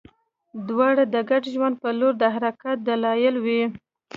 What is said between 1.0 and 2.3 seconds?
د ګډ ژوند په لور د